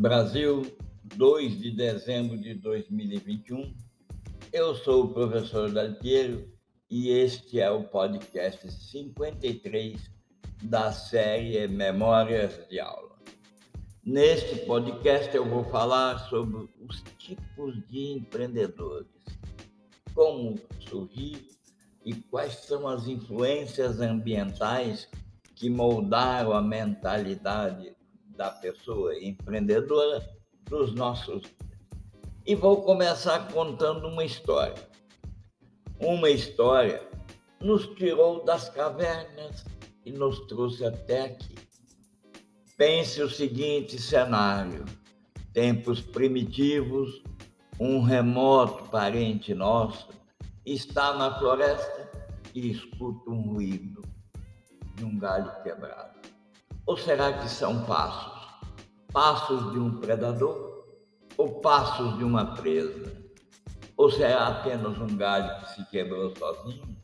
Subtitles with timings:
[0.00, 0.62] Brasil,
[1.14, 3.76] 2 de dezembro de 2021.
[4.50, 6.50] Eu sou o professor Daltiero
[6.88, 10.00] e este é o podcast 53
[10.62, 13.14] da série Memórias de Aula.
[14.02, 19.22] Neste podcast eu vou falar sobre os tipos de empreendedores,
[20.14, 21.46] como surgir
[22.06, 25.10] e quais são as influências ambientais
[25.54, 27.99] que moldaram a mentalidade
[28.40, 30.26] da pessoa empreendedora
[30.64, 31.42] dos nossos.
[32.46, 34.82] E vou começar contando uma história.
[36.00, 37.06] Uma história
[37.60, 39.66] nos tirou das cavernas
[40.06, 41.54] e nos trouxe até aqui.
[42.78, 44.86] Pense o seguinte cenário:
[45.52, 47.22] tempos primitivos,
[47.78, 50.08] um remoto parente nosso
[50.64, 52.10] está na floresta
[52.54, 54.00] e escuta um ruído
[54.94, 56.19] de um galho quebrado.
[56.90, 58.32] Ou será que são passos?
[59.12, 60.88] Passos de um predador
[61.36, 63.16] ou passos de uma presa?
[63.96, 66.96] Ou será apenas um galho que se quebrou sozinho?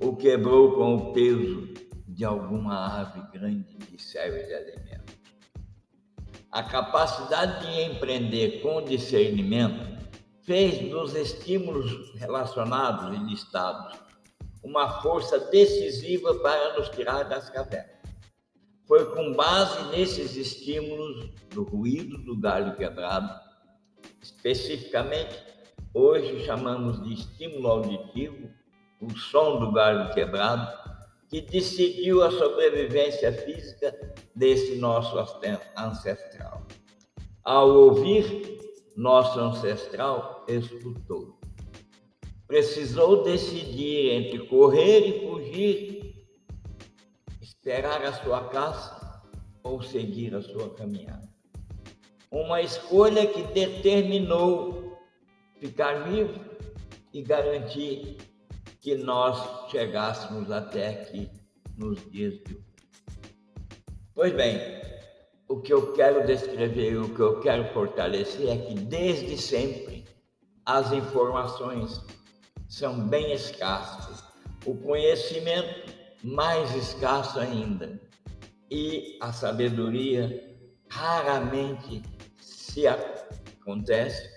[0.00, 1.72] Ou quebrou com o peso
[2.08, 5.12] de alguma ave grande que serve de alimento?
[6.50, 10.08] A capacidade de empreender com discernimento
[10.42, 13.96] fez dos estímulos relacionados e listados
[14.64, 17.99] uma força decisiva para nos tirar das cavernas.
[18.90, 23.32] Foi com base nesses estímulos do ruído do galho quebrado,
[24.20, 25.40] especificamente,
[25.94, 28.50] hoje chamamos de estímulo auditivo,
[29.00, 30.76] o som do galho quebrado,
[31.28, 33.96] que decidiu a sobrevivência física
[34.34, 35.16] desse nosso
[35.76, 36.66] ancestral.
[37.44, 38.58] Ao ouvir,
[38.96, 41.38] nosso ancestral escutou.
[42.48, 45.99] Precisou decidir entre correr e fugir
[47.60, 49.22] esperar a sua caça
[49.62, 51.28] ou seguir a sua caminhada.
[52.30, 54.98] Uma escolha que determinou
[55.58, 56.40] ficar vivo
[57.12, 58.16] e garantir
[58.80, 61.30] que nós chegássemos até aqui
[61.76, 62.64] nos dias de hoje.
[64.14, 64.58] Pois bem,
[65.46, 70.06] o que eu quero descrever, o que eu quero fortalecer é que desde sempre
[70.64, 72.00] as informações
[72.66, 74.24] são bem escassas.
[74.64, 78.00] O conhecimento mais escasso ainda.
[78.70, 80.56] E a sabedoria
[80.88, 82.02] raramente
[82.38, 84.28] se acontece,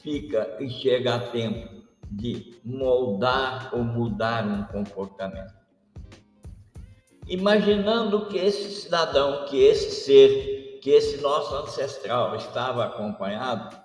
[0.00, 1.78] fica e chega a tempo
[2.10, 5.54] de moldar ou mudar um comportamento.
[7.26, 13.76] Imaginando que esse cidadão, que esse ser, que esse nosso ancestral estava acompanhado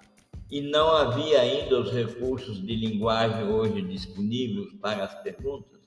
[0.50, 5.83] e não havia ainda os recursos de linguagem hoje disponíveis para as perguntas,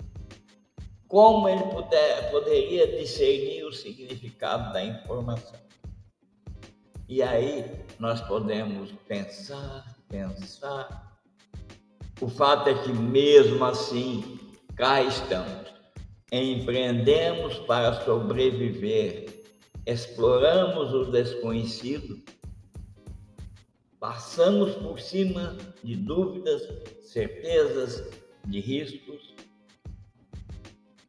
[1.08, 5.58] como ele puder, poderia discernir o significado da informação.
[7.08, 7.64] E aí
[7.98, 11.16] nós podemos pensar, pensar.
[12.20, 14.40] O fato é que mesmo assim,
[14.74, 15.66] cá estamos.
[16.32, 19.44] Empreendemos para sobreviver,
[19.86, 22.20] exploramos o desconhecido,
[24.00, 26.62] passamos por cima de dúvidas,
[27.00, 28.10] certezas,
[28.44, 29.25] de riscos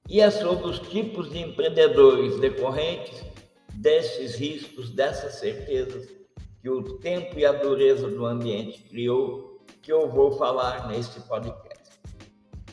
[0.09, 3.23] e é sobre os tipos de empreendedores decorrentes
[3.73, 6.07] desses riscos, dessas certezas
[6.61, 11.99] que o tempo e a dureza do ambiente criou, que eu vou falar nesse podcast.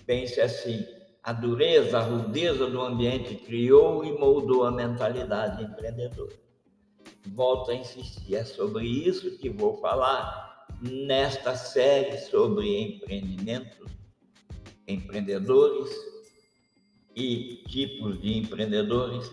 [0.06, 0.84] Pense assim:
[1.22, 6.34] a dureza, a rudeza do ambiente criou e moldou a mentalidade empreendedora.
[7.28, 13.90] Volto a insistir, é sobre isso que vou falar nesta série sobre empreendimentos,
[14.86, 16.13] empreendedores
[17.14, 19.30] e tipos de empreendedores,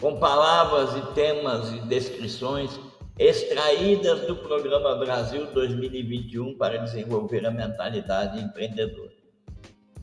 [0.00, 2.78] com palavras e temas e descrições
[3.18, 9.12] extraídas do Programa Brasil 2021 para desenvolver a mentalidade empreendedora.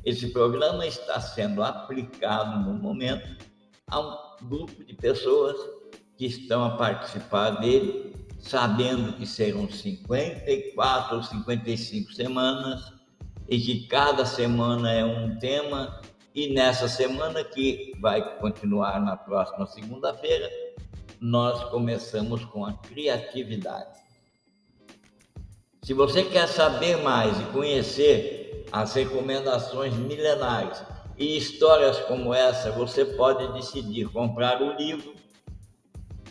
[0.03, 3.37] Esse programa está sendo aplicado no momento
[3.87, 5.55] a um grupo de pessoas
[6.17, 12.91] que estão a participar dele, sabendo que serão 54 ou 55 semanas
[13.47, 16.01] e que cada semana é um tema
[16.33, 20.49] e nessa semana, que vai continuar na próxima segunda-feira,
[21.21, 24.01] nós começamos com a criatividade.
[25.83, 30.83] Se você quer saber mais e conhecer as recomendações milenares
[31.17, 35.13] e histórias como essa, você pode decidir comprar o livro,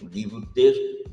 [0.02, 1.04] o livro texto,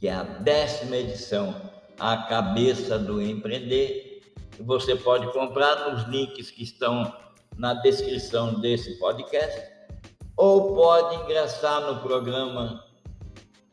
[0.00, 1.54] que é a décima edição,
[1.98, 4.22] A Cabeça do Empreender.
[4.58, 7.14] Você pode comprar nos links que estão
[7.56, 9.60] na descrição desse podcast,
[10.36, 12.84] ou pode ingressar no programa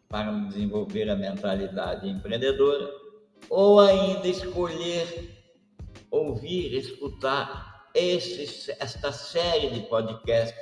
[0.07, 2.89] para desenvolver a mentalidade empreendedora,
[3.49, 5.33] ou ainda escolher
[6.09, 10.57] ouvir, escutar esse, esta série de podcasts,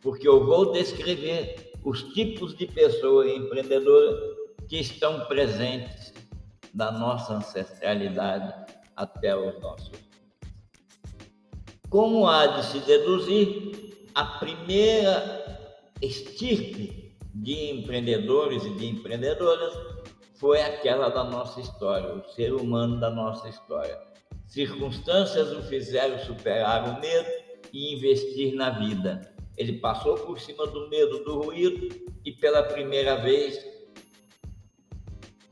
[0.00, 4.16] porque eu vou descrever os tipos de pessoa empreendedora
[4.68, 6.14] que estão presentes
[6.72, 10.03] da nossa ancestralidade até os nossos.
[11.88, 13.74] Como há de se deduzir,
[14.14, 15.44] a primeira
[16.00, 19.74] estirpe de empreendedores e de empreendedoras
[20.34, 23.98] foi aquela da nossa história, o ser humano da nossa história.
[24.46, 27.28] Circunstâncias o fizeram superar o medo
[27.72, 29.32] e investir na vida.
[29.56, 31.88] Ele passou por cima do medo do ruído
[32.24, 33.64] e pela primeira vez,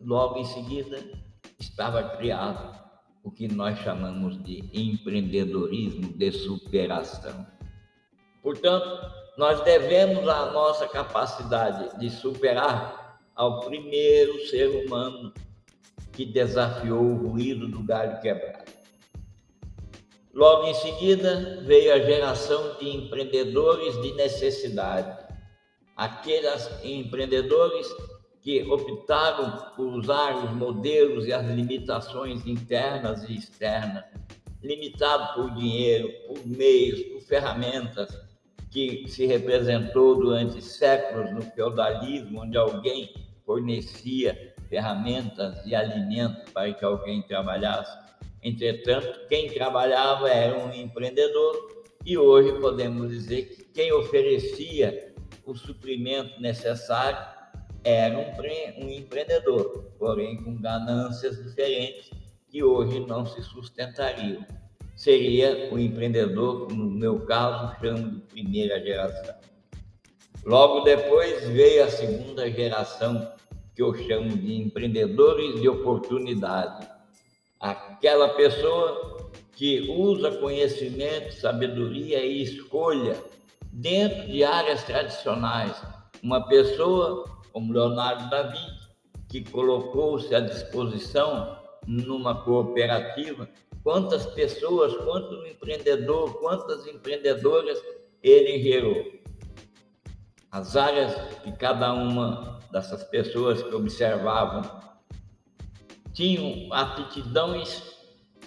[0.00, 0.99] logo em seguida,
[1.58, 2.81] estava criado
[3.22, 7.46] o que nós chamamos de empreendedorismo de superação.
[8.42, 15.32] Portanto, nós devemos a nossa capacidade de superar ao primeiro ser humano
[16.12, 18.70] que desafiou o ruído do galho quebrado.
[20.34, 25.26] Logo em seguida, veio a geração de empreendedores de necessidade,
[25.96, 27.86] aqueles empreendedores
[28.42, 34.04] que optaram por usar os modelos e as limitações internas e externas,
[34.60, 38.10] limitado por dinheiro, por meios, por ferramentas
[38.70, 43.14] que se representou durante séculos no feudalismo, onde alguém
[43.46, 47.96] fornecia ferramentas e alimentos para que alguém trabalhasse.
[48.42, 55.14] Entretanto, quem trabalhava era um empreendedor e hoje podemos dizer que quem oferecia
[55.44, 57.41] o suprimento necessário
[57.84, 62.11] era um, um empreendedor, porém com ganâncias diferentes
[62.49, 64.44] que hoje não se sustentariam.
[64.94, 69.34] Seria o empreendedor, no meu caso, chamo de primeira geração.
[70.44, 73.32] Logo depois veio a segunda geração,
[73.75, 76.93] que eu chamo de empreendedores de oportunidade
[77.62, 83.17] aquela pessoa que usa conhecimento, sabedoria e escolha
[83.70, 85.81] dentro de áreas tradicionais.
[86.20, 88.90] Uma pessoa como Leonardo da Vinci,
[89.28, 93.49] que colocou-se à disposição numa cooperativa,
[93.82, 97.82] quantas pessoas, quanto empreendedor, quantas empreendedoras
[98.22, 99.20] ele gerou.
[100.50, 104.62] As áreas que cada uma dessas pessoas que observavam
[106.12, 107.90] tinham aptidões,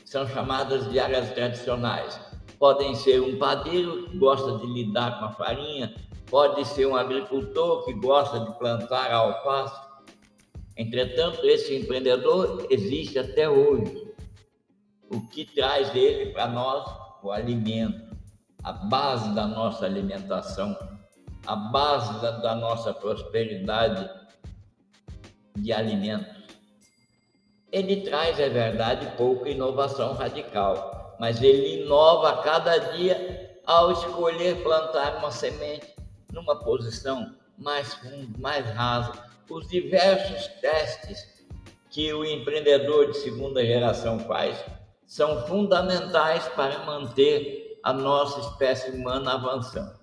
[0.05, 2.19] são chamadas de áreas tradicionais.
[2.59, 5.93] Podem ser um padeiro que gosta de lidar com a farinha,
[6.29, 9.79] pode ser um agricultor que gosta de plantar alface.
[10.77, 14.13] Entretanto, esse empreendedor existe até hoje.
[15.09, 16.85] O que traz ele para nós?
[17.23, 18.15] O alimento,
[18.63, 20.77] a base da nossa alimentação,
[21.45, 24.09] a base da, da nossa prosperidade
[25.57, 26.35] de alimentos.
[27.71, 34.61] Ele traz, é verdade, pouca inovação radical, mas ele inova a cada dia ao escolher
[34.63, 35.95] plantar uma semente
[36.31, 39.13] numa posição mais funda, mais rasa.
[39.49, 41.45] Os diversos testes
[41.89, 44.63] que o empreendedor de segunda geração faz
[45.05, 49.99] são fundamentais para manter a nossa espécie humana avançando.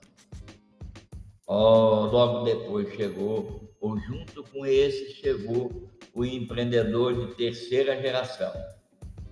[1.47, 8.53] Oh, logo depois chegou, ou junto com esse chegou o empreendedor de terceira geração.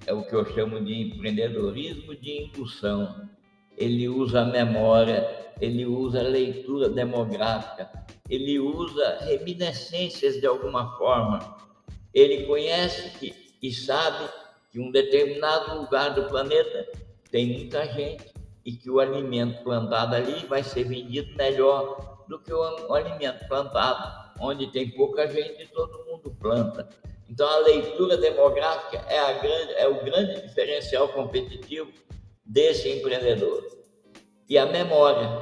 [0.07, 3.29] É o que eu chamo de empreendedorismo de indução.
[3.77, 7.91] Ele usa a memória, ele usa a leitura demográfica,
[8.29, 11.57] ele usa reminiscências de alguma forma.
[12.13, 14.29] Ele conhece que, e sabe
[14.71, 16.89] que um determinado lugar do planeta
[17.31, 18.33] tem muita gente
[18.65, 23.47] e que o alimento plantado ali vai ser vendido melhor do que o, o alimento
[23.49, 26.89] plantado onde tem pouca gente e todo mundo planta.
[27.31, 31.93] Então a leitura demográfica é, grande, é o grande diferencial competitivo
[32.45, 33.65] desse empreendedor.
[34.49, 35.41] E a memória,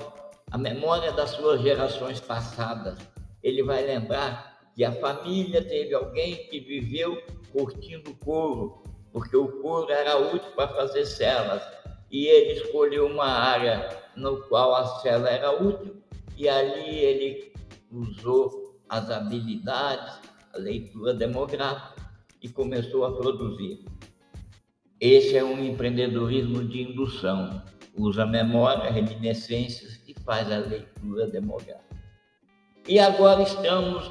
[0.50, 2.99] a memória das suas gerações passadas.
[3.42, 9.90] Ele vai lembrar que a família teve alguém que viveu curtindo couro, porque o couro
[9.90, 11.62] era útil para fazer celas.
[12.11, 16.02] E ele escolheu uma área no qual a cela era útil
[16.37, 17.52] e ali ele
[17.90, 22.09] usou as habilidades, a leitura demográfica
[22.43, 23.85] e começou a produzir.
[25.00, 27.62] Esse é um empreendedorismo de indução.
[27.97, 31.85] Usa memória, reminiscências e faz a leitura demográfica.
[32.87, 34.11] E agora estamos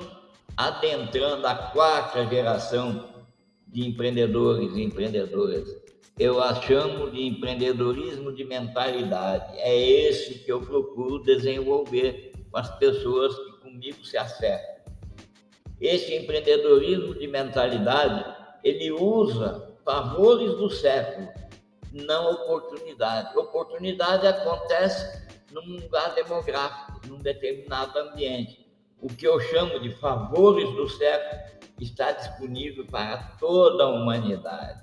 [0.56, 3.26] adentrando a quarta geração
[3.68, 5.68] de empreendedores e empreendedoras.
[6.18, 9.58] Eu a chamo de empreendedorismo de mentalidade.
[9.60, 14.77] É esse que eu procuro desenvolver com as pessoas que comigo se acerta.
[15.80, 18.26] Esse empreendedorismo de mentalidade,
[18.64, 21.28] ele usa favores do século,
[21.92, 23.38] não oportunidade.
[23.38, 28.68] Oportunidade acontece num lugar demográfico, num determinado ambiente.
[29.00, 31.42] O que eu chamo de favores do século
[31.80, 34.82] está disponível para toda a humanidade.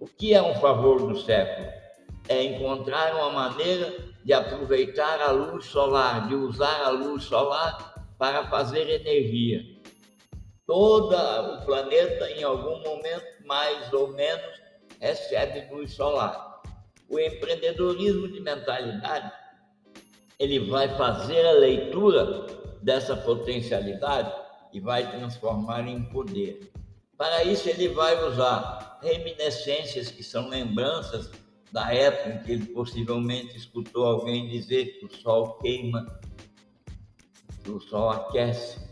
[0.00, 1.68] O que é um favor do século?
[2.28, 8.46] É encontrar uma maneira de aproveitar a luz solar, de usar a luz solar para
[8.48, 9.77] fazer energia.
[10.68, 14.60] Todo o planeta, em algum momento, mais ou menos,
[15.00, 16.60] recebe luz solar.
[17.08, 19.32] O empreendedorismo de mentalidade,
[20.38, 22.46] ele vai fazer a leitura
[22.82, 24.30] dessa potencialidade
[24.70, 26.70] e vai transformar em poder.
[27.16, 31.30] Para isso, ele vai usar reminiscências, que são lembranças
[31.72, 36.20] da época em que ele possivelmente escutou alguém dizer que o sol queima,
[37.64, 38.87] que o sol aquece,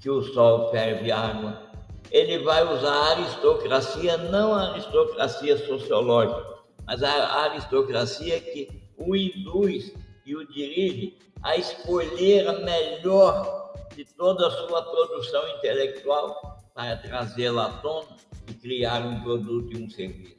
[0.00, 1.62] que o sol ferve água.
[2.10, 9.92] Ele vai usar a aristocracia, não a aristocracia sociológica, mas a aristocracia que o induz
[10.24, 17.66] e o dirige a escolher a melhor de toda a sua produção intelectual para trazê-la
[17.66, 18.16] à tona
[18.48, 20.38] e criar um produto e um serviço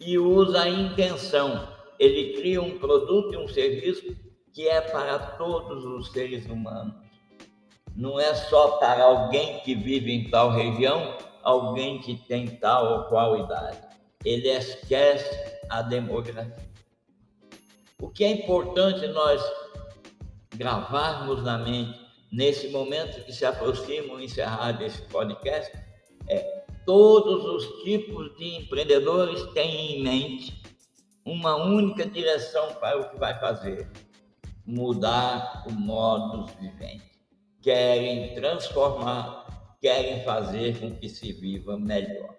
[0.00, 1.68] e usa a intenção.
[1.98, 4.16] Ele cria um produto e um serviço
[4.52, 6.94] que é para todos os seres humanos.
[7.96, 13.04] Não é só para alguém que vive em tal região, alguém que tem tal ou
[13.04, 13.78] qual idade.
[14.24, 16.70] Ele esquece a demografia.
[18.00, 19.42] O que é importante nós
[20.54, 21.98] gravarmos na mente
[22.32, 25.72] nesse momento que se aproxima o encerrar desse podcast
[26.28, 30.60] é Todos os tipos de empreendedores têm em mente
[31.24, 33.88] uma única direção para o que vai fazer:
[34.66, 37.19] mudar o modus vivendi.
[37.60, 42.34] Querem transformar, querem fazer com que se viva melhor.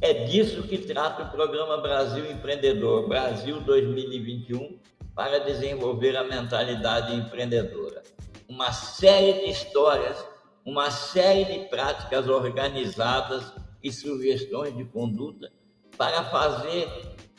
[0.00, 4.78] É disso que trata o programa Brasil Empreendedor, Brasil 2021,
[5.14, 8.02] para desenvolver a mentalidade empreendedora.
[8.48, 10.24] Uma série de histórias
[10.68, 15.50] uma série de práticas organizadas e sugestões de conduta
[15.96, 16.86] para fazer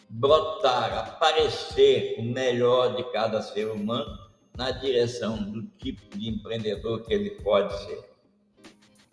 [0.09, 4.17] brotar, aparecer o melhor de cada ser humano
[4.59, 8.09] na direção do tipo de empreendedor que ele pode ser.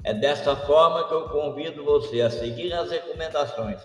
[0.03, 3.81] É dessa forma que eu convido você a seguir as recomendações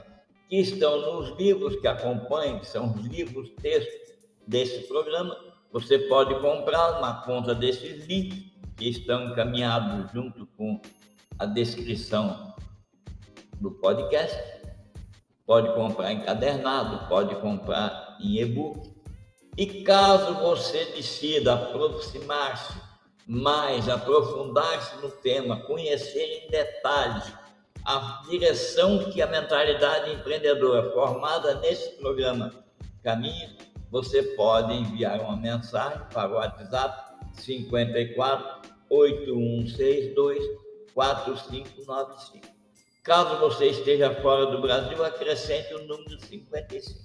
[0.49, 4.15] que estão nos livros que acompanham, que são os livros textos
[4.47, 5.37] desse programa.
[5.71, 8.39] Você pode comprar uma conta desses links
[8.75, 10.81] que estão encaminhados junto com
[11.37, 12.55] a descrição
[13.59, 14.35] do podcast.
[15.45, 19.00] Pode comprar encadernado, pode comprar em e-book.
[19.57, 22.73] E caso você decida aproximar-se
[23.27, 27.33] mais, aprofundar-se no tema, conhecer em detalhes
[27.85, 32.51] a direção que a mentalidade empreendedora formada nesse programa
[33.03, 33.55] caminha,
[33.89, 40.43] você pode enviar uma mensagem para o WhatsApp 54 8162
[40.93, 42.47] 4595.
[43.03, 46.99] Caso você esteja fora do Brasil, acrescente o número 55.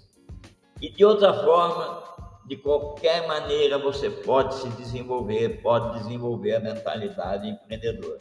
[0.83, 2.03] E de outra forma,
[2.47, 8.21] de qualquer maneira, você pode se desenvolver, pode desenvolver a mentalidade empreendedora.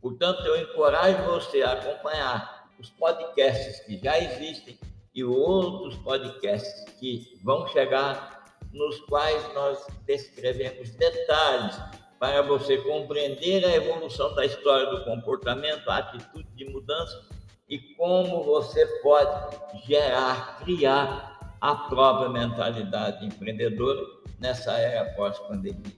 [0.00, 4.78] Portanto, eu encorajo você a acompanhar os podcasts que já existem
[5.14, 11.78] e outros podcasts que vão chegar, nos quais nós descrevemos detalhes
[12.18, 17.28] para você compreender a evolução da história do comportamento, a atitude de mudança
[17.68, 21.31] e como você pode gerar, criar
[21.62, 24.04] a própria mentalidade empreendedora
[24.40, 25.92] nessa era pós-pandemia.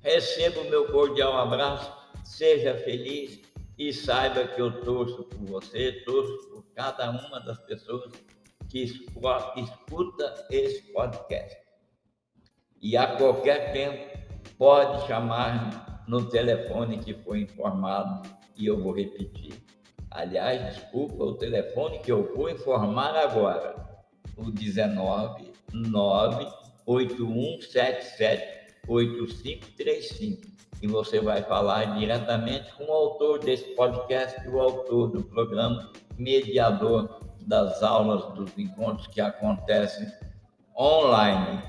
[0.00, 1.92] Receba o meu cordial abraço,
[2.24, 3.40] seja feliz
[3.78, 8.10] e saiba que eu torço por você, torço por cada uma das pessoas
[8.68, 11.56] que escuta esse podcast.
[12.82, 14.18] E a qualquer tempo
[14.58, 19.54] pode chamar no telefone que foi informado e eu vou repetir.
[20.10, 23.85] Aliás, desculpa, o telefone que eu vou informar agora,
[24.36, 28.56] o 19 98177
[28.88, 30.56] 8535.
[30.82, 37.18] E você vai falar diretamente com o autor desse podcast, o autor do programa, mediador
[37.40, 40.06] das aulas, dos encontros que acontecem
[40.78, 41.62] online